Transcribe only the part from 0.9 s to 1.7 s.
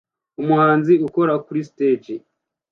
ukora kuri